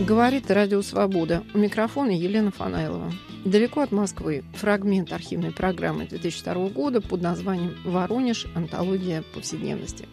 [0.00, 1.44] Говорит Радио Свобода.
[1.52, 3.12] У микрофона Елена Фанайлова.
[3.44, 4.44] Далеко от Москвы.
[4.54, 8.46] Фрагмент архивной программы 2002 года под названием «Воронеж.
[8.54, 10.06] Антология повседневности».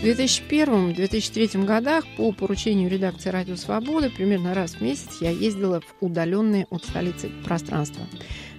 [0.00, 5.94] В 2001-2003 годах по поручению редакции «Радио Свобода» примерно раз в месяц я ездила в
[6.00, 8.06] удаленные от столицы пространства.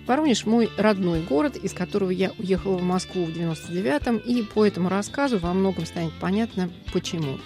[0.07, 4.89] Воронеж– мой родной город, из которого я уехала в Москву в 99-м, и по этому
[4.89, 7.37] рассказу во многом станет понятно, почему.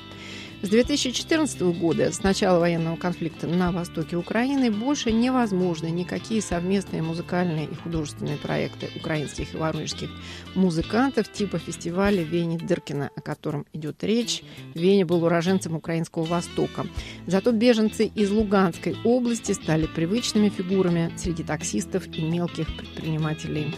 [0.61, 7.65] С 2014 года, с начала военного конфликта на востоке Украины, больше невозможны никакие совместные музыкальные
[7.65, 10.09] и художественные проекты украинских и воронежских
[10.55, 14.43] музыкантов типа фестиваля Вени Дыркина, о котором идет речь.
[14.73, 16.87] Веня был уроженцем Украинского Востока.
[17.27, 23.73] Зато беженцы из Луганской области стали привычными фигурами среди таксистов и мелких предпринимателей.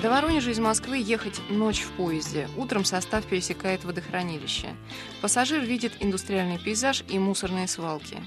[0.00, 2.48] До Воронежа из Москвы ехать ночь в поезде.
[2.56, 4.68] Утром состав пересекает водохранилище.
[5.20, 8.18] Пассажир видит индустриальный пейзаж и мусорные свалки.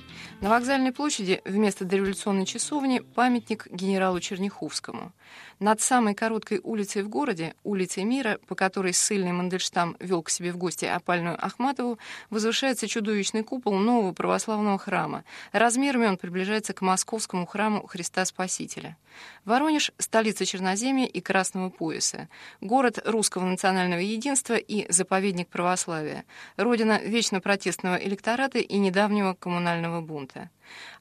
[0.42, 5.14] На вокзальной площади вместо дореволюционной часовни памятник генералу Черняховскому.
[5.60, 10.52] Над самой короткой улицей в городе, улицей Мира, по которой ссыльный Мандельштам вел к себе
[10.52, 15.24] в гости опальную Ахматову, возвышается чудовищный купол нового православного храма.
[15.54, 18.98] Размерами он приближается к московскому храму Христа Спасителя.
[19.46, 22.28] Воронеж– столица Черноземья и Красного пояса,
[22.62, 26.26] город русского национального единства и заповедник православия,
[26.58, 30.50] родина вечно протестного электората и недавнего коммунального бунта.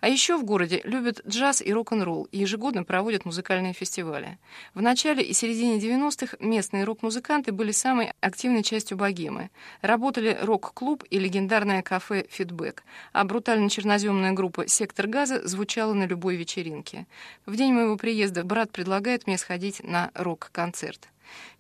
[0.01, 4.39] А еще в городе любят джаз и рок-н-ролл и ежегодно проводят музыкальные фестивали.
[4.75, 9.51] В начале и середине 90-х местные рок-музыканты были самой активной частью богемы.
[9.83, 17.07] Работали рок-клуб и легендарное кафе «Фидбэк», а брутально-черноземная группа «Сектор газа» звучала на любой вечеринке.
[17.47, 21.09] В день моего приезда брат предлагает мне сходить на рок-концерт.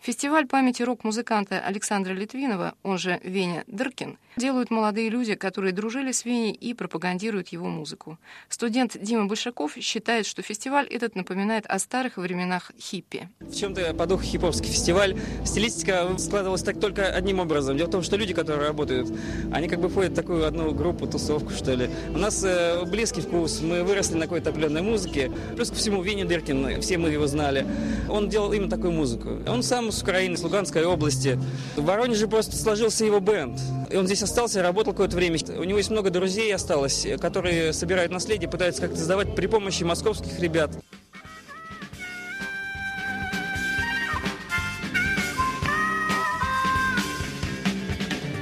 [0.00, 6.24] Фестиваль памяти рок-музыканта Александра Литвинова, он же Веня Дыркин, делают молодые люди, которые дружили с
[6.24, 8.18] Веней и пропагандируют его музыку.
[8.48, 13.28] Студент Дима Большаков считает, что фестиваль этот напоминает о старых временах хиппи.
[13.40, 15.18] В чем-то по духу хиповский фестиваль.
[15.44, 17.76] Стилистика складывалась так только одним образом.
[17.76, 19.12] Дело в том, что люди, которые работают,
[19.52, 21.90] они как бы входят в такую одну группу, тусовку, что ли.
[22.14, 25.30] У нас э, близкий вкус, мы выросли на какой-то определенной музыке.
[25.54, 27.66] Плюс ко всему, Веня Дыркин, все мы его знали.
[28.08, 29.38] Он делал именно такую музыку.
[29.46, 31.38] Он сам с Украины, с Луганской области.
[31.76, 33.58] В Воронеже просто сложился его бенд.
[33.90, 35.38] И он здесь остался, работал какое-то время.
[35.58, 40.38] У него есть много друзей осталось, которые собирают наследие, пытаются как-то сдавать при помощи московских
[40.40, 40.70] ребят.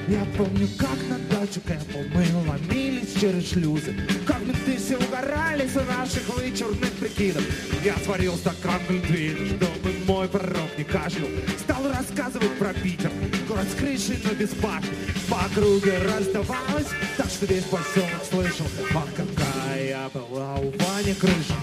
[0.09, 3.95] Я помню, как на дачу Кэмпбелл мы ломились через шлюзы.
[4.27, 7.43] Как менты все угорали за наших вычурных прикидов.
[7.85, 11.29] Я сварил стакан глинтвейна, чтобы мой пророк не кашлял.
[11.59, 13.11] Стал рассказывать про Питер,
[13.49, 14.91] город с крышей, но без башни.
[15.31, 18.67] По округе раздавалось, так что весь поселок слышал.
[18.95, 21.55] А какая была у Вани крыша.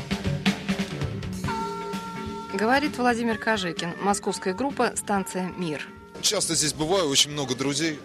[2.53, 5.85] Говорит Владимир Кожикин, московская группа «Станция Мир».
[6.21, 7.99] Часто здесь бываю, очень много друзей.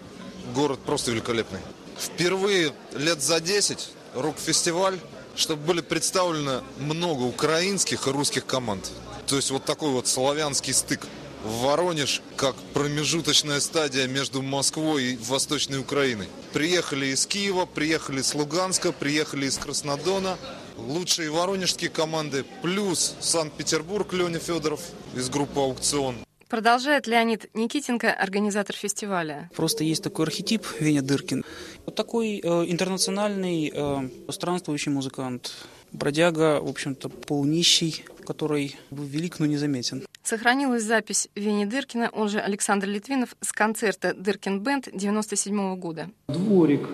[0.53, 1.59] Город просто великолепный.
[1.97, 4.99] Впервые лет за 10 рок-фестиваль,
[5.35, 8.91] чтобы были представлены много украинских и русских команд.
[9.27, 11.07] То есть вот такой вот славянский стык.
[11.43, 16.27] Воронеж как промежуточная стадия между Москвой и Восточной Украиной.
[16.53, 20.37] Приехали из Киева, приехали с Луганска, приехали из Краснодона.
[20.77, 24.81] Лучшие воронежские команды, плюс Санкт-Петербург, Леня Федоров
[25.15, 26.15] из группы «Аукцион».
[26.51, 29.49] Продолжает Леонид Никитенко, организатор фестиваля.
[29.55, 31.45] Просто есть такой архетип Веня Дыркин.
[31.85, 35.53] Вот такой э, интернациональный э, странствующий музыкант.
[35.93, 40.05] Бродяга, в общем-то, полунищий, который велик, но незаметен.
[40.23, 46.09] Сохранилась запись Вени Дыркина, он же Александр Литвинов, с концерта «Дыркин Бенд» 97 года.
[46.27, 46.85] Дворик.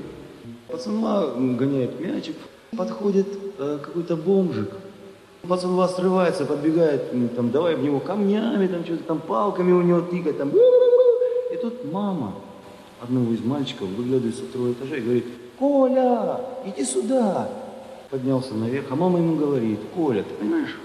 [0.67, 2.35] Пацана гоняет мячик.
[2.77, 4.69] Подходит э, какой-то бомжик.
[5.47, 10.01] Пацан вас срывается, подбегает, там, давай в него камнями, там что-то там палками у него
[10.01, 10.49] тыкать, там.
[10.49, 12.33] И тут мама
[13.01, 15.25] одного из мальчиков выглядывает со второго этажа и говорит,
[15.57, 17.49] Коля, иди сюда.
[18.09, 20.75] Поднялся наверх, а мама ему говорит, Коля, ты понимаешь,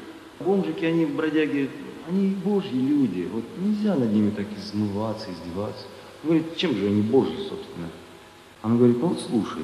[0.41, 1.71] бомжики, они бродяги,
[2.09, 5.85] они божьи люди, вот нельзя над ними так измываться, издеваться.
[6.23, 7.89] Говорит, чем же они божьи, собственно?
[8.63, 9.63] Она говорит, ну вот слушай,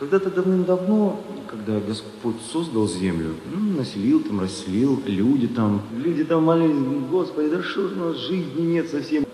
[0.00, 7.06] когда-то давным-давно, когда Господь создал землю, ну, населил там, расселил, люди там, люди там молились,
[7.10, 9.26] Господи, да что у нас жизни нет совсем.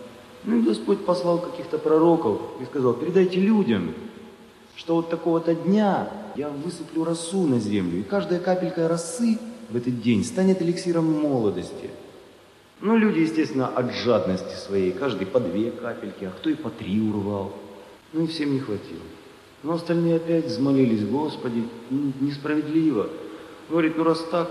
[0.43, 3.95] Ну и Господь послал каких-то пророков и сказал, передайте людям,
[4.75, 9.39] что вот такого-то дня я высыплю росу на землю, и каждая капелька росы
[9.71, 11.91] в этот день станет эликсиром молодости.
[12.81, 17.01] Ну, люди, естественно, от жадности своей, каждый по две капельки, а кто и по три
[17.01, 17.53] урвал.
[18.13, 19.01] Ну и всем не хватило.
[19.63, 21.65] Но остальные опять взмолились, Господи,
[22.21, 23.09] несправедливо.
[23.69, 24.51] Говорит, ну раз так,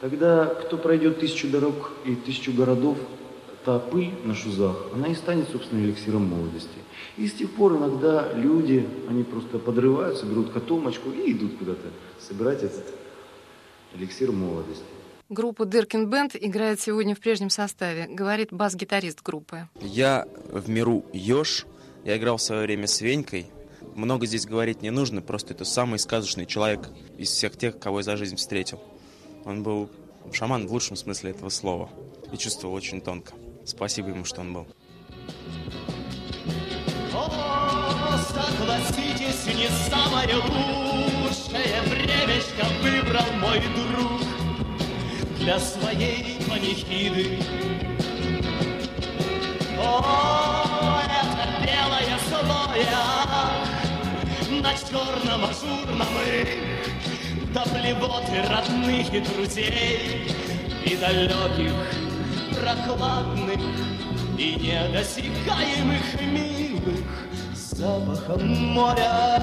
[0.00, 2.96] тогда кто пройдет тысячу дорог и тысячу городов,
[3.64, 6.78] та пыль на шузах, она и станет, собственно, эликсиром молодости.
[7.16, 11.88] И с тех пор иногда люди, они просто подрываются, берут котомочку и идут куда-то
[12.20, 12.84] собирать этот
[13.94, 14.84] эликсир молодости.
[15.30, 19.68] Группа Дыркин Бенд играет сегодня в прежнем составе, говорит бас-гитарист группы.
[19.80, 21.66] Я в миру Ёж.
[22.04, 23.46] Я играл в свое время с Венькой.
[23.94, 28.02] Много здесь говорить не нужно, просто это самый сказочный человек из всех тех, кого я
[28.02, 28.80] за жизнь встретил.
[29.44, 29.88] Он был
[30.32, 31.88] шаман в лучшем смысле этого слова
[32.32, 33.34] и чувствовал очень тонко.
[33.64, 34.66] Спасибо ему, что он был.
[38.28, 44.22] Согласитесь, не самое лучшее времечко выбрал мой друг
[45.38, 47.38] для своей панихиды.
[49.78, 53.13] О, это белое слоя
[54.64, 56.08] на черном ажурном
[57.52, 60.34] до плевоты родных и друзей.
[60.86, 61.74] И далеких
[62.58, 63.60] прохладных
[64.38, 67.04] и недосягаемых милых
[67.54, 69.42] запахом моря.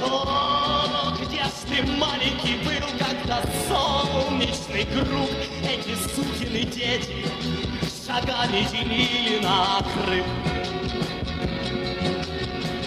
[0.00, 5.30] О, где ж ты маленький был, когда солнечный круг?
[5.64, 7.26] Эти сукины дети
[8.08, 10.24] шагами делили на крыв.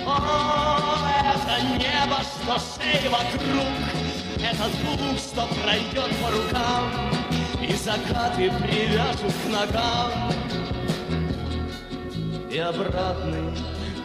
[0.03, 3.67] О, это небо, что шеи вокруг,
[4.39, 6.91] этот лук, что пройдет по рукам,
[7.61, 10.11] И закаты привяжут к ногам.
[12.49, 13.53] И обратный,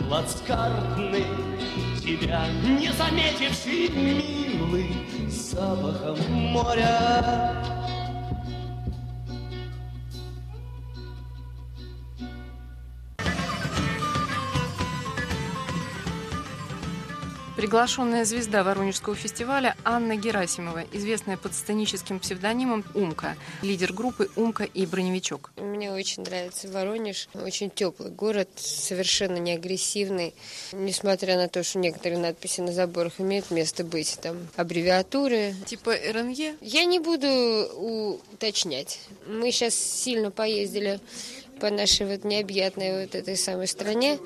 [0.00, 1.26] плацкартный,
[2.02, 2.46] Тебя
[2.78, 4.94] не заметивший, милый,
[5.28, 7.85] Запахом моря.
[17.56, 24.84] Приглашенная звезда Воронежского фестиваля Анна Герасимова, известная под сценическим псевдонимом Умка, лидер группы Умка и
[24.84, 25.52] Броневичок.
[25.56, 27.30] Мне очень нравится Воронеж.
[27.32, 30.34] Очень теплый город, совершенно не агрессивный.
[30.72, 34.18] Несмотря на то, что некоторые надписи на заборах имеют место быть.
[34.20, 35.54] Там аббревиатуры.
[35.64, 36.56] Типа РНЕ?
[36.60, 37.26] Я не буду
[38.34, 39.00] уточнять.
[39.26, 41.00] Мы сейчас сильно поездили
[41.58, 44.18] по нашей вот необъятной вот этой самой стране.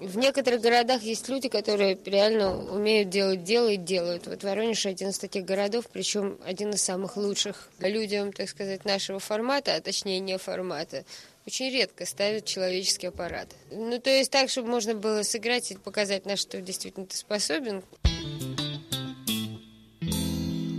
[0.00, 4.26] В некоторых городах есть люди, которые реально умеют делать дело и делают.
[4.26, 7.68] Вот Воронеж один из таких городов, причем один из самых лучших.
[7.80, 11.04] Людям, так сказать, нашего формата, а точнее не формата,
[11.46, 13.48] очень редко ставят человеческий аппарат.
[13.70, 17.82] Ну, то есть так, чтобы можно было сыграть и показать, на что действительно ты способен.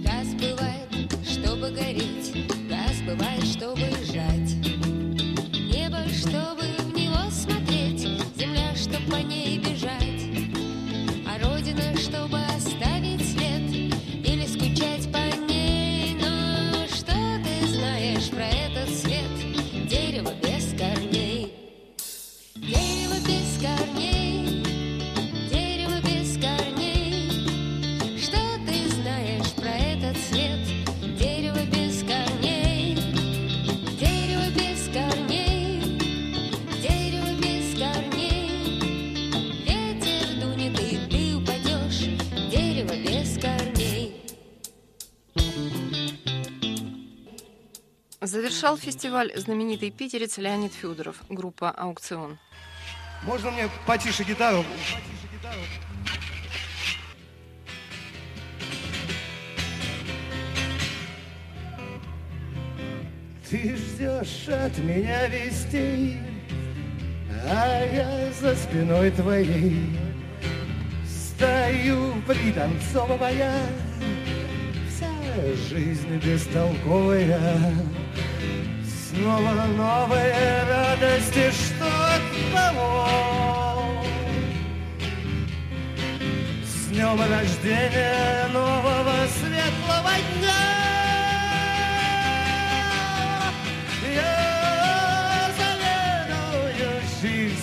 [0.03, 0.89] Газ бывает,
[1.31, 4.55] чтобы гореть, газ бывает, чтобы жать.
[5.53, 6.60] Небо, чтобы
[48.61, 52.37] Завершал фестиваль знаменитый питерец Леонид Федоров, группа «Аукцион».
[53.23, 54.63] Можно мне потише гитару?
[63.49, 66.19] Ты ждешь от меня вестей,
[67.43, 69.97] а я за спиной твоей
[71.07, 73.55] стою, пританцовывая,
[75.69, 77.73] жизнь бестолковая.
[79.09, 83.07] Снова новые радости, что от того.
[86.65, 90.71] С днем рождения нового светлого дня.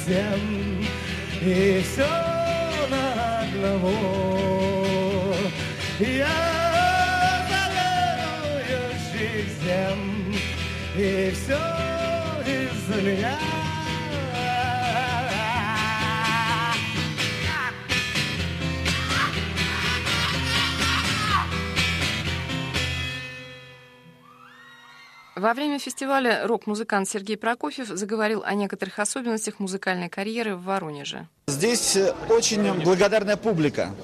[0.08, 0.86] Всем
[1.42, 2.08] и все
[2.88, 3.92] на одного.
[6.00, 6.57] Я
[9.42, 10.34] всем,
[10.96, 11.58] и все
[12.46, 13.38] из-за меня.
[25.38, 31.28] Во время фестиваля рок-музыкант Сергей Прокофьев заговорил о некоторых особенностях музыкальной карьеры в Воронеже.
[31.46, 31.96] Здесь
[32.28, 33.94] очень благодарная публика.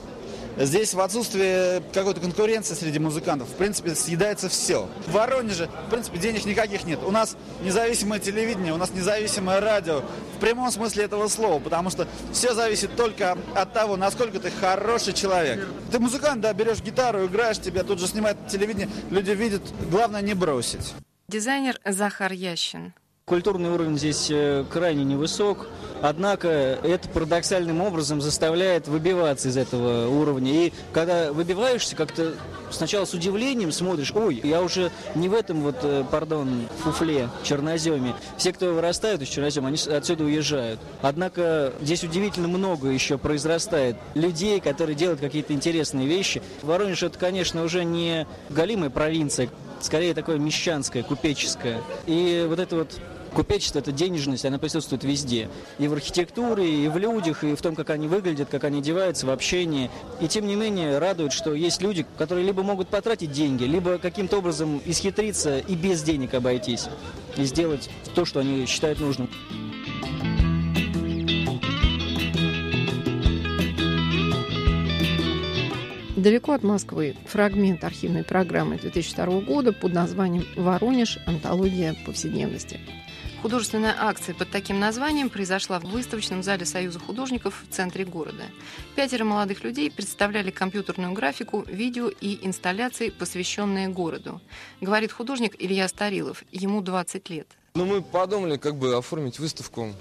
[0.57, 4.89] Здесь в отсутствии какой-то конкуренции среди музыкантов, в принципе, съедается все.
[5.07, 7.01] В Воронеже, в принципе, денег никаких нет.
[7.05, 10.03] У нас независимое телевидение, у нас независимое радио.
[10.37, 15.13] В прямом смысле этого слова, потому что все зависит только от того, насколько ты хороший
[15.13, 15.67] человек.
[15.91, 20.35] Ты музыкант, да, берешь гитару, играешь, тебя тут же снимает телевидение, люди видят, главное не
[20.35, 20.95] бросить.
[21.29, 22.93] Дизайнер Захар Ящин.
[23.27, 25.67] Культурный уровень здесь э, крайне невысок,
[26.03, 30.67] однако это парадоксальным образом заставляет выбиваться из этого уровня.
[30.67, 32.35] И когда выбиваешься, как-то
[32.71, 38.15] сначала с удивлением смотришь, ой, я уже не в этом вот, э, пардон, фуфле, черноземе.
[38.37, 40.79] Все, кто вырастают из чернозема, они отсюда уезжают.
[41.01, 46.43] Однако здесь удивительно много еще произрастает людей, которые делают какие-то интересные вещи.
[46.61, 49.49] Воронеж это, конечно, уже не галимая провинция,
[49.81, 51.81] скорее такое мещанское, купеческое.
[52.05, 53.01] И вот это вот
[53.35, 55.49] Купечество– это денежность, она присутствует везде.
[55.79, 59.27] И в архитектуре, и в людях, и в том, как они выглядят, как они одеваются,
[59.27, 59.91] в общении.
[60.21, 64.39] И тем не менее радует, что есть люди, которые либо могут потратить деньги, либо каким-то
[64.39, 66.87] образом исхитриться и без денег обойтись.
[67.37, 69.29] И сделать то, что они считают нужным.
[76.17, 81.19] Далеко от Москвы фрагмент архивной программы 2002 года под названием «Воронеж.
[81.27, 82.81] Антология повседневности».
[83.45, 88.45] Художественная акция под таким названием произошла в выставочном зале Союза художников в центре города.
[88.97, 94.41] Пятеро молодых людей представляли компьютерную графику, видео и инсталляции, посвященные городу.
[94.81, 97.47] Говорит художник Илья Старилов, ему 20 лет.
[97.75, 99.93] Ну, мы подумали, как бы оформить выставку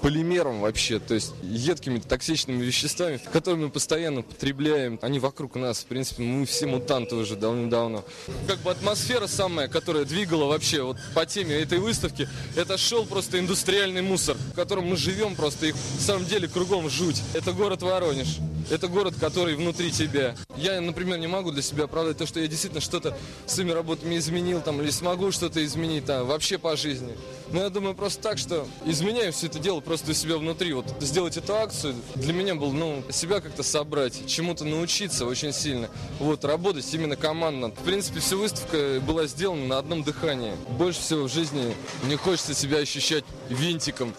[0.00, 4.98] полимером вообще, то есть едкими токсичными веществами, которые мы постоянно потребляем.
[5.02, 8.04] Они вокруг нас, в принципе, мы все мутанты уже давным-давно.
[8.46, 13.38] Как бы атмосфера самая, которая двигала вообще вот по теме этой выставки, это шел просто
[13.38, 17.22] индустриальный мусор, в котором мы живем просто, их в самом деле кругом жуть.
[17.34, 18.38] Это город Воронеж.
[18.70, 20.36] Это город, который внутри тебя.
[20.56, 24.60] Я, например, не могу для себя оправдать то, что я действительно что-то своими работами изменил,
[24.60, 27.16] там, или смогу что-то изменить, там, вообще по жизни.
[27.50, 30.72] Но я думаю просто так, что изменяю все это дело просто у себя внутри.
[30.72, 35.88] Вот сделать эту акцию для меня был, ну, себя как-то собрать, чему-то научиться очень сильно.
[36.18, 37.68] Вот, работать именно командно.
[37.68, 40.54] В принципе, вся выставка была сделана на одном дыхании.
[40.70, 44.14] Больше всего в жизни мне хочется себя ощущать винтиком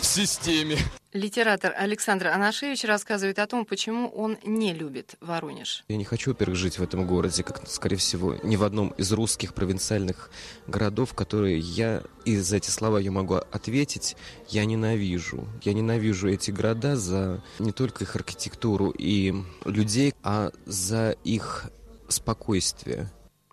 [0.00, 0.78] в системе.
[1.12, 5.84] Литератор Александр Анашевич рассказывает о том, почему он не любит Воронеж.
[5.88, 9.10] Я не хочу, во-первых, жить в этом городе, как, скорее всего, ни в одном из
[9.10, 10.30] русских провинциальных
[10.68, 14.16] городов, которые я, и за эти слова я могу ответить,
[14.48, 15.48] я ненавижу.
[15.62, 21.72] Я ненавижу эти города за не только их архитектуру и людей, а за их
[22.06, 23.10] спокойствие.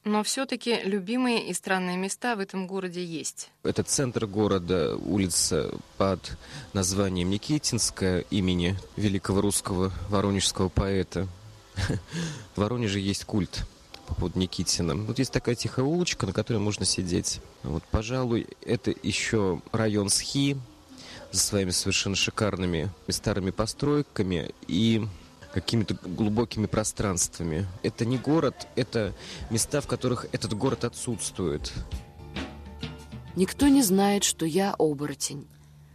[0.08, 3.50] Но все-таки любимые и странные места в этом городе есть.
[3.64, 6.38] Это центр города, улица под
[6.72, 11.28] названием Никитинская имени великого русского воронежского поэта.
[12.56, 13.66] В Воронеже есть культ
[14.08, 14.96] по поводу Никитина.
[14.96, 17.42] Вот есть такая тихая улочка, на которой можно сидеть.
[17.64, 20.56] Вот, пожалуй, это еще район Схи
[21.34, 25.06] со своими совершенно шикарными старыми постройками и
[25.62, 27.66] какими-то глубокими пространствами.
[27.82, 29.14] Это не город, это
[29.50, 31.74] места, в которых этот город отсутствует.
[33.36, 35.48] Никто не знает, что я оборотень,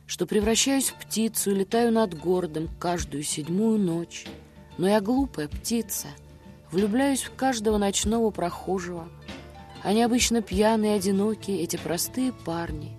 [0.08, 4.26] что превращаюсь в птицу и летаю над городом каждую седьмую ночь.
[4.78, 6.08] Но я глупая птица,
[6.72, 9.08] влюбляюсь в каждого ночного прохожего.
[9.84, 12.98] Они обычно пьяные, одинокие, эти простые парни.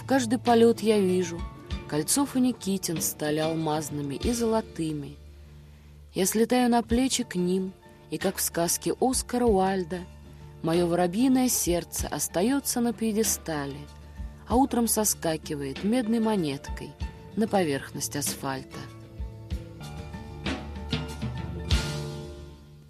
[0.00, 1.40] В каждый полет я вижу,
[1.88, 5.16] Кольцов и Никитин стали алмазными и золотыми—
[6.14, 7.72] я слетаю на плечи к ним,
[8.10, 10.00] и, как в сказке Оскара Уальда,
[10.62, 13.80] мое воробьиное сердце остается на пьедестале,
[14.46, 16.90] а утром соскакивает медной монеткой
[17.36, 18.78] на поверхность асфальта.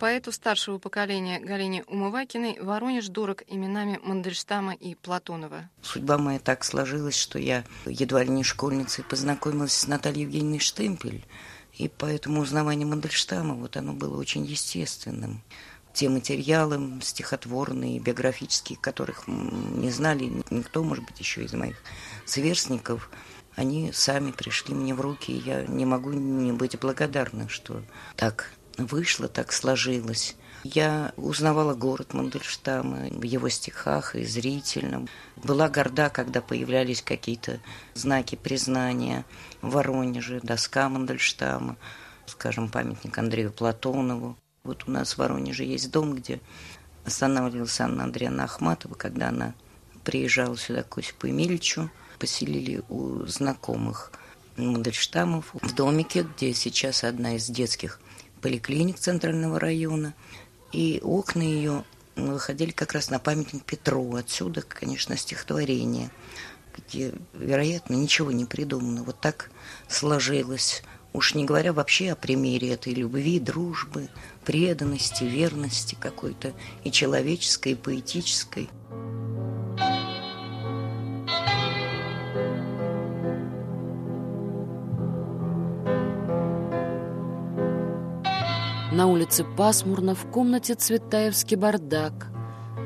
[0.01, 5.71] Поэту старшего поколения Галине Умывакиной Воронеж дорог именами Мандельштама и Платонова.
[5.81, 11.25] Судьба моя так сложилась, что я едва ли не школьницей познакомилась с Натальей Евгеньевной Штемпель,
[11.75, 15.43] и поэтому узнавание Мандельштама, вот оно было очень естественным.
[15.95, 21.77] Те материалы стихотворные, биографические, которых не знали никто, может быть, еще из моих
[22.25, 23.11] сверстников,
[23.55, 27.83] они сами пришли мне в руки, и я не могу не быть благодарна, что
[28.17, 30.37] так вышло, так сложилось.
[30.65, 35.09] Я узнавала город Мандельштама в его стихах и зрительно.
[35.37, 37.59] Была горда, когда появлялись какие-то
[37.95, 39.25] знаки признания
[39.61, 41.77] в Воронеже, доска Мандельштама,
[42.27, 44.37] скажем, памятник Андрею Платонову.
[44.63, 46.41] Вот у нас в Воронеже есть дом, где
[47.05, 49.55] останавливалась Анна Андреевна Ахматова, когда она
[50.05, 51.91] приезжал сюда к Осипу Емельичу,
[52.21, 54.13] поселили у знакомых
[54.57, 57.99] Мандельштамов в домике, где сейчас одна из детских
[58.41, 60.15] поликлиник Центрального района.
[60.73, 61.85] И окна ее
[62.17, 64.15] выходили как раз на памятник Петру.
[64.15, 66.11] Отсюда, конечно, стихотворение,
[66.77, 69.03] где, вероятно, ничего не придумано.
[69.03, 69.51] Вот так
[69.89, 70.83] сложилось.
[71.13, 74.09] Уж не говоря вообще о примере этой любви, дружбы,
[74.47, 78.71] преданности, верности какой-то и человеческой, и поэтической.
[88.93, 92.27] На улице пасмурно, в комнате Цветаевский бардак.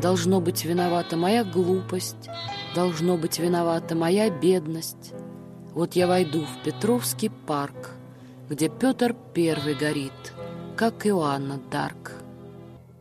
[0.01, 2.31] Должно быть виновата моя глупость,
[2.77, 5.13] должно быть виновата моя бедность.
[5.75, 7.91] Вот я войду в Петровский парк,
[8.49, 10.13] где Петр Первый горит,
[10.77, 12.13] как Иоанна Дарк.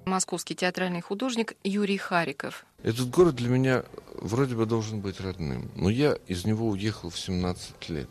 [0.05, 2.65] Московский театральный художник Юрий Хариков.
[2.81, 3.83] Этот город для меня
[4.15, 8.09] вроде бы должен быть родным, но я из него уехал в 17 лет.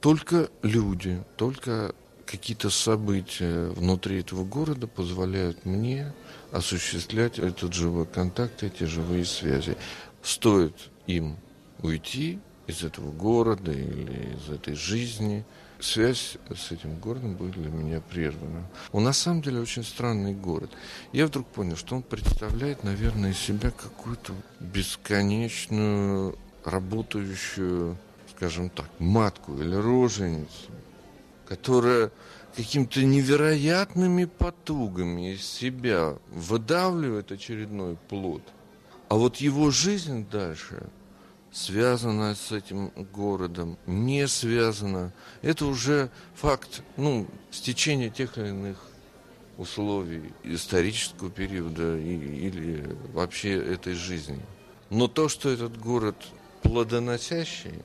[0.00, 1.94] Только люди, только
[2.30, 6.12] какие-то события внутри этого города позволяют мне
[6.52, 9.76] осуществлять этот живой контакт, эти живые связи.
[10.22, 11.36] Стоит им
[11.82, 15.44] уйти из этого города или из этой жизни,
[15.80, 18.64] связь с этим городом будет для меня прервана.
[18.92, 20.70] Он на самом деле очень странный город.
[21.12, 27.96] Я вдруг понял, что он представляет, наверное, из себя какую-то бесконечную работающую,
[28.36, 30.70] скажем так, матку или роженицу,
[31.50, 32.12] которая
[32.54, 38.42] какими-то невероятными потугами из себя выдавливает очередной плод.
[39.08, 40.86] А вот его жизнь дальше
[41.50, 45.12] связана с этим городом, не связана.
[45.42, 48.78] Это уже факт, ну, стечения тех или иных
[49.58, 52.14] условий исторического периода и,
[52.46, 54.38] или вообще этой жизни.
[54.88, 56.14] Но то, что этот город
[56.62, 57.82] плодоносящий,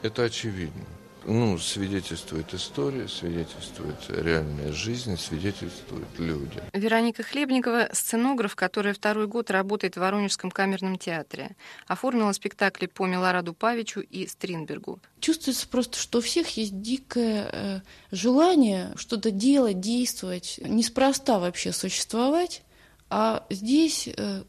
[0.00, 0.86] это очевидно
[1.28, 6.62] ну, свидетельствует история, свидетельствует реальная жизнь, свидетельствуют люди.
[6.72, 11.54] Вероника Хлебникова– сценограф, которая второй год работает в Воронежском камерном театре.
[11.86, 15.00] Оформила спектакли по Милораду Павичу и Стринбергу.
[15.20, 22.62] Чувствуется просто, что у всех есть дикое э, желание что-то делать, действовать, неспроста вообще существовать.
[23.10, 24.44] А здесь э,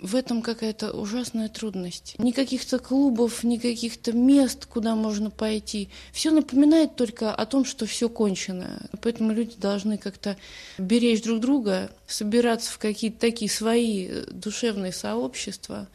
[0.00, 2.14] в этом какая-то ужасная трудность.
[2.18, 5.88] Ни каких-то клубов, ни каких-то мест, куда можно пойти.
[6.12, 8.88] Все напоминает только о том, что все кончено.
[9.00, 10.36] Поэтому люди должны как-то
[10.78, 15.88] беречь друг друга, собираться в какие-то такие свои душевные сообщества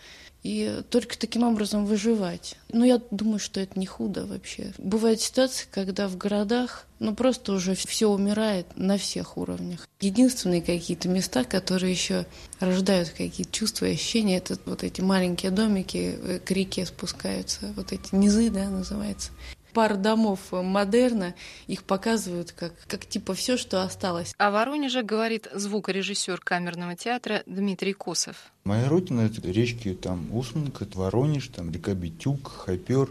[0.48, 2.56] и только таким образом выживать.
[2.72, 4.72] Но я думаю, что это не худо вообще.
[4.78, 9.88] Бывают ситуации, когда в городах ну просто уже все умирает на всех уровнях.
[10.00, 12.26] Единственные какие-то места, которые еще
[12.60, 17.92] рождают какие-то чувства и ощущения, это вот эти маленькие домики э, к реке спускаются, вот
[17.92, 19.32] эти низы, да, называется
[19.78, 21.36] пар домов модерна,
[21.68, 24.34] их показывают как, как типа все, что осталось.
[24.40, 28.52] О Воронеже говорит звукорежиссер камерного театра Дмитрий Косов.
[28.64, 33.08] Моя родина– это речки там Усманка, Воронеж, там река Битюк, Хайпер,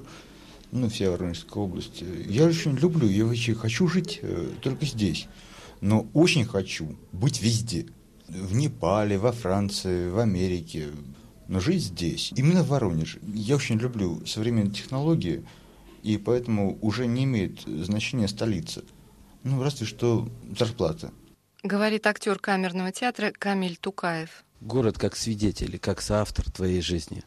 [0.72, 2.02] ну, вся Воронежская область.
[2.26, 5.28] Я очень люблю, я вообще хочу жить э, только здесь,
[5.80, 7.86] но очень хочу быть везде.
[8.26, 10.88] В Непале, во Франции, в Америке,
[11.46, 13.20] но жить здесь, именно в Воронеже.
[13.22, 15.44] Я очень люблю современные технологии,
[16.06, 18.84] и поэтому уже не имеет значения столица.
[19.42, 21.12] Ну, разве что зарплата.
[21.64, 24.44] Говорит актер камерного театра Камиль Тукаев.
[24.60, 27.24] Город как свидетель, как соавтор твоей жизни.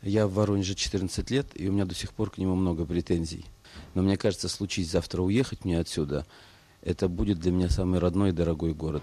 [0.00, 3.46] Я в Воронеже 14 лет, и у меня до сих пор к нему много претензий.
[3.94, 6.24] Но мне кажется, случись завтра уехать мне отсюда,
[6.82, 9.02] это будет для меня самый родной и дорогой город.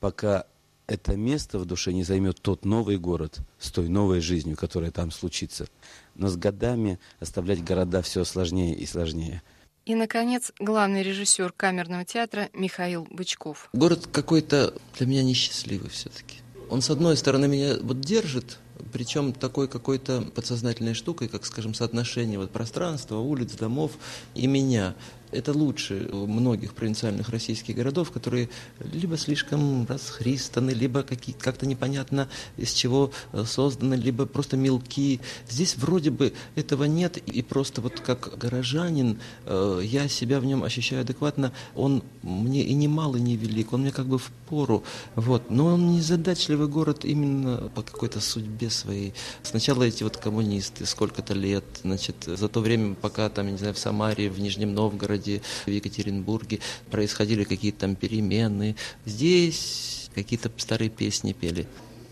[0.00, 0.46] Пока
[0.86, 5.10] это место в душе не займет тот новый город с той новой жизнью, которая там
[5.10, 5.66] случится.
[6.14, 9.42] Но с годами оставлять города все сложнее и сложнее.
[9.84, 13.68] И, наконец, главный режиссер камерного театра Михаил Бычков.
[13.72, 16.38] Город какой-то для меня несчастливый все-таки.
[16.68, 18.58] Он, с одной стороны, меня вот держит,
[18.92, 23.92] причем такой какой-то подсознательной штукой, как, скажем, соотношение вот пространства, улиц, домов
[24.34, 24.96] и меня
[25.32, 28.48] это лучше многих провинциальных российских городов, которые
[28.80, 35.20] либо слишком расхристаны, либо как-то непонятно из чего э, созданы, либо просто мелки.
[35.48, 40.62] Здесь вроде бы этого нет, и просто вот как горожанин э, я себя в нем
[40.62, 41.52] ощущаю адекватно.
[41.74, 44.84] Он мне и не мал, и не велик, он мне как бы в пору.
[45.14, 45.50] Вот.
[45.50, 49.14] Но он не задачливый город именно по какой-то судьбе своей.
[49.42, 53.78] Сначала эти вот коммунисты, сколько-то лет, значит, за то время, пока там, не знаю, в
[53.78, 58.76] Самаре, в Нижнем Новгороде, городе, в Екатеринбурге происходили какие-то там перемены.
[59.04, 61.66] Здесь какие-то старые песни пели.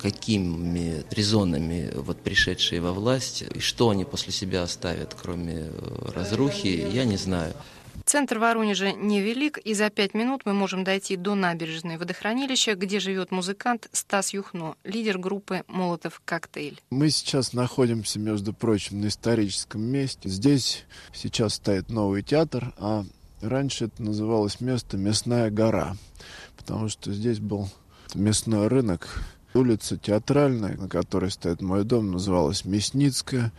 [0.04, 5.70] какими резонами вот пришедшие во власть, и что они после себя оставят, кроме
[6.14, 7.54] разрухи, я не знаю.
[8.04, 13.30] Центр Воронежа невелик, и за пять минут мы можем дойти до набережной водохранилища, где живет
[13.30, 16.80] музыкант Стас Юхно, лидер группы «Молотов Коктейль».
[16.90, 20.28] Мы сейчас находимся, между прочим, на историческом месте.
[20.28, 23.04] Здесь сейчас стоит новый театр, а
[23.40, 25.96] раньше это называлось место «Мясная гора»,
[26.58, 27.70] потому что здесь был
[28.14, 33.52] мясной рынок, Улица Театральная, на которой стоит мой дом, называлась Мясницкая.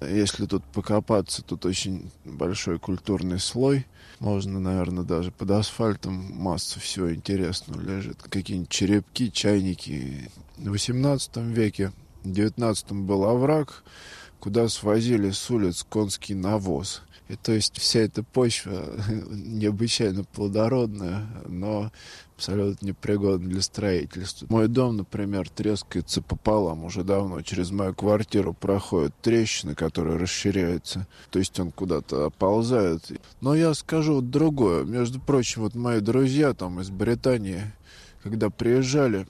[0.00, 3.86] Если тут покопаться, тут очень большой культурный слой.
[4.18, 8.22] Можно, наверное, даже под асфальтом масса всего интересного лежит.
[8.22, 10.30] Какие-нибудь черепки, чайники.
[10.56, 13.84] В XVIII веке, в XIX был овраг,
[14.40, 17.02] куда свозили с улиц конский навоз.
[17.28, 18.86] И то есть вся эта почва
[19.30, 21.92] необычайно плодородная, но
[22.42, 24.46] абсолютно непригодна для строительства.
[24.50, 27.40] Мой дом, например, трескается пополам уже давно.
[27.42, 31.06] Через мою квартиру проходят трещины, которые расширяются.
[31.30, 33.12] То есть он куда-то оползает.
[33.40, 34.84] Но я скажу вот другое.
[34.84, 37.62] Между прочим, вот мои друзья там из Британии,
[38.24, 39.26] когда приезжали,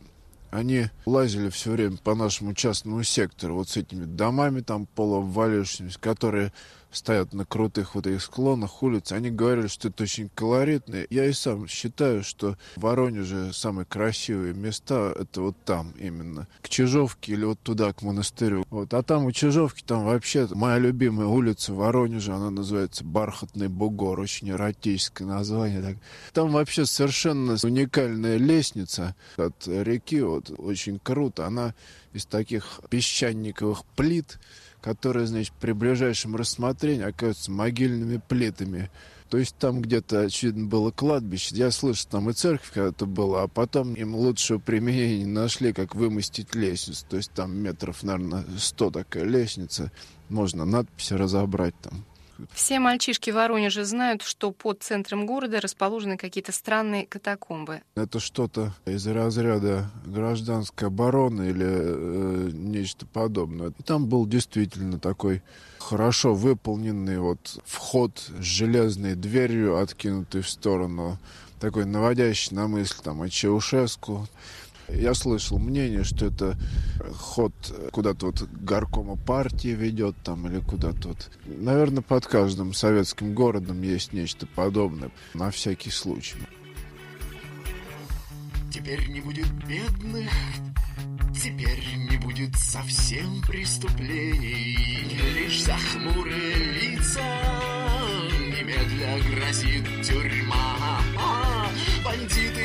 [0.51, 6.53] они лазили все время по нашему частному сектору, вот с этими домами там полуобвалившимися, которые
[6.93, 11.05] стоят на крутых вот этих склонах улиц, они говорили, что это очень колоритно.
[11.11, 16.47] Я и сам считаю, что в Воронеже самые красивые места это вот там именно.
[16.61, 18.65] К Чижовке или вот туда, к монастырю.
[18.71, 18.93] Вот.
[18.95, 24.51] А там у Чижовки, там вообще моя любимая улица Воронеже, она называется Бархатный Бугор, очень
[24.51, 25.83] эротическое название.
[25.83, 25.97] Так.
[26.33, 31.47] Там вообще совершенно уникальная лестница от реки, вот очень круто.
[31.47, 31.75] Она
[32.13, 34.39] из таких песчаниковых плит,
[34.83, 38.91] которые, значит, при ближайшем рассмотрении оказываются могильными плитами.
[39.31, 41.55] То есть там где-то, очевидно, было кладбище.
[41.55, 46.55] Я слышал, там и церковь когда-то была, а потом им лучшего применения нашли, как вымостить
[46.55, 47.07] лестницу.
[47.09, 49.91] То есть там метров, наверное, сто такая лестница.
[50.29, 52.05] Можно надписи разобрать там.
[52.53, 57.83] Все мальчишки в Воронеже знают, что под центром города расположены какие-то странные катакомбы.
[57.95, 63.73] Это что-то из разряда гражданской обороны или э, нечто подобное.
[63.79, 65.43] И там был действительно такой
[65.79, 71.19] хорошо выполненный вот вход с железной дверью, откинутый в сторону,
[71.61, 74.29] такой наводящий на мысль там о Чаушеску.
[74.95, 76.57] Я слышал мнение, что это
[77.15, 77.53] ход
[77.93, 81.31] куда-то вот горкома партии ведет там или куда-то вот.
[81.45, 86.37] Наверное, под каждым советским городом есть нечто подобное, на всякий случай.
[88.73, 90.31] Теперь не будет бедных,
[91.35, 97.21] теперь не будет совсем преступлений, лишь за хмурые лица
[98.63, 101.01] немедля грозит тюрьма.
[102.05, 102.62] Бандиты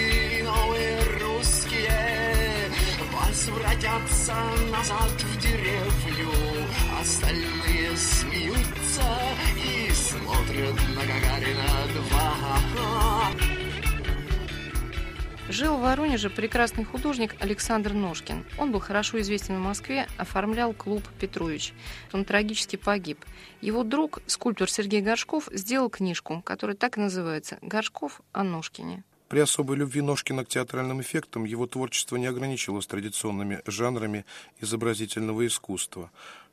[3.47, 4.33] возвратятся
[4.71, 6.31] назад в деревню.
[6.99, 9.03] Остальные смеются
[9.55, 13.31] и смотрят на Гагарина 2.
[15.49, 18.43] Жил в Воронеже прекрасный художник Александр Ножкин.
[18.57, 21.73] Он был хорошо известен в Москве, оформлял клуб «Петрович».
[22.11, 23.23] Он трагически погиб.
[23.61, 29.03] Его друг, скульптор Сергей Горшков, сделал книжку, которая так и называется «Горшков о Ножкине».
[29.27, 34.25] При особой любви Ножкина к театральным эффектам его творчество не ограничивалось традиционными жанрами
[34.61, 36.09] изобразительного искусства.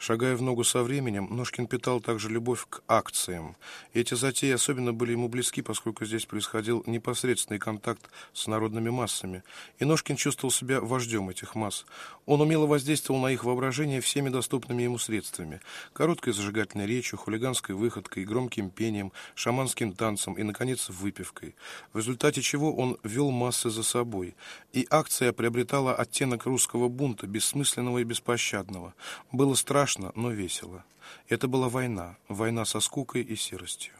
[0.06, 3.56] Шагая в ногу со временем, Ножкин питал также любовь к акциям.
[3.94, 9.42] Эти затеи особенно были ему близки, поскольку здесь происходил непосредственный контакт с народными массами.
[9.78, 11.86] И Ножкин чувствовал себя вождем этих масс.
[12.26, 15.62] Он умело воздействовал на их воображение всеми доступными ему средствами.
[15.94, 21.54] Короткой зажигательной речью, хулиганской выходкой, громким пением, шаманским танцем и, наконец, выпивкой.
[21.94, 24.34] В результате чего он вел массы за собой.
[24.74, 28.92] И акция приобретала оттенок русского бунта, бессмысленного и беспощадного.
[29.32, 30.85] Было страшно страшно, но весело.
[31.28, 33.92] Это была война, война со скукой и серостью.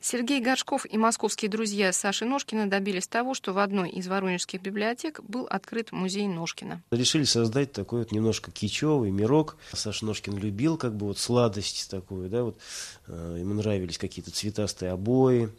[0.00, 5.20] Сергей Горшков и московские друзья Саши Ножкина добились того, что в одной из воронежских библиотек
[5.22, 6.82] был открыт музей Ножкина.
[6.90, 9.56] Решили создать такой вот немножко кичевый мирок.
[9.72, 12.58] Саша Ножкин любил как бы вот сладость такую, да, вот
[13.06, 15.50] э, ему нравились какие-то цветастые обои,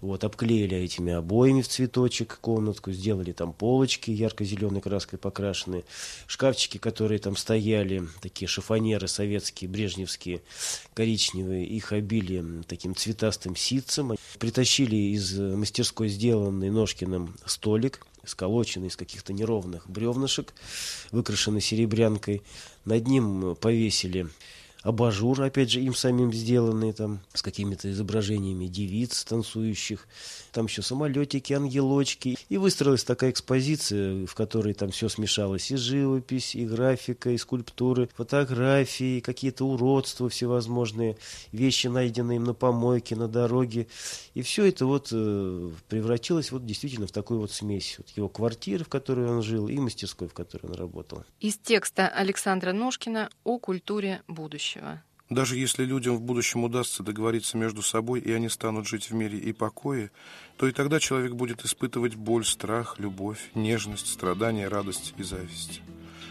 [0.00, 5.84] вот, обклеили этими обоями в цветочек комнатку, сделали там полочки ярко-зеленой краской покрашенные,
[6.26, 10.42] шкафчики, которые там стояли, такие шифонеры советские, брежневские,
[10.94, 14.16] коричневые, их обили таким цветастым ситцем.
[14.38, 20.52] Притащили из мастерской сделанный Ножкиным столик, сколоченный из каких-то неровных бревнышек,
[21.10, 22.42] выкрашенный серебрянкой.
[22.84, 24.28] Над ним повесили
[24.86, 30.06] абажур, опять же, им самим сделанный, там, с какими-то изображениями девиц танцующих,
[30.52, 32.38] там еще самолетики, ангелочки.
[32.48, 38.08] И выстроилась такая экспозиция, в которой там все смешалось, и живопись, и графика, и скульптуры,
[38.14, 41.16] фотографии, какие-то уродства всевозможные,
[41.50, 43.88] вещи, найденные им на помойке, на дороге.
[44.34, 47.96] И все это вот э, превратилось вот действительно в такую вот смесь.
[47.98, 51.24] Вот его квартиры, в которой он жил, и мастерской, в которой он работал.
[51.40, 54.75] Из текста Александра Ножкина о культуре будущего.
[55.28, 59.38] Даже если людям в будущем удастся договориться между собой, и они станут жить в мире
[59.38, 60.12] и покое,
[60.56, 65.82] то и тогда человек будет испытывать боль, страх, любовь, нежность, страдания, радость и зависть.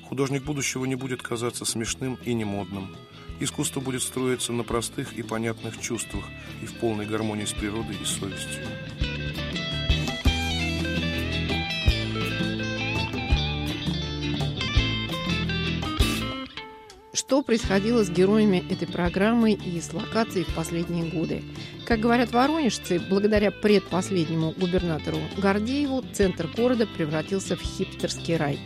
[0.03, 2.95] Художник будущего не будет казаться смешным и немодным.
[3.41, 6.23] Искусство будет строиться на простых и понятных чувствах
[6.61, 8.63] и в полной гармонии с природой и совестью.
[17.25, 21.43] Что происходило с героями этой программы и с локацией в последние годы.
[21.85, 28.59] Как говорят воронежцы, благодаря предпоследнему губернатору Гордееву центр города превратился в хипстерский рай.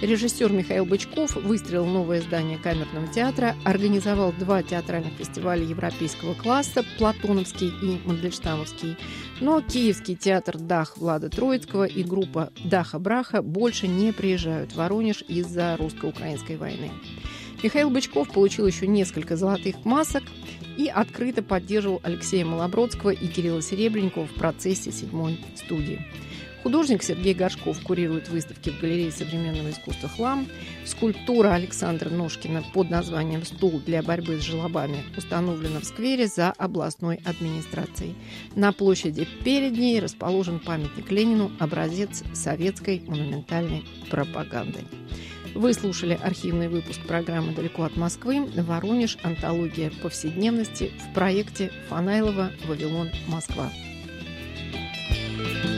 [0.00, 7.68] Режиссер Михаил Бычков выстроил новое здание камерного театра, организовал два театральных фестиваля европейского класса «Платоновский»
[7.82, 8.96] и «Мандельштамовский».
[9.40, 15.24] Но Киевский театр «Дах» Влада Троицкого и группа «Даха Браха» больше не приезжают в Воронеж
[15.28, 16.90] из-за русско-украинской войны.
[17.62, 20.22] Михаил Бычков получил еще несколько золотых масок
[20.76, 26.06] и открыто поддерживал Алексея Малобродского и Кирилла Серебренникова в процессе седьмой студии.
[26.62, 30.46] Художник Сергей Горшков курирует выставки в галерее современного искусства «Хлам».
[30.84, 37.20] Скульптура Александра Ножкина под названием «Стул для борьбы с желобами» установлена в сквере за областной
[37.24, 38.16] администрацией.
[38.54, 44.80] На площади перед ней расположен памятник Ленину, образец советской монументальной пропаганды.
[45.54, 48.46] Вы слушали архивный выпуск программы «Далеко от Москвы.
[48.56, 49.18] Воронеж.
[49.22, 53.10] Антология повседневности» в проекте Фанайлова «Вавилон.
[53.28, 53.70] Москва».
[55.38, 55.77] thank you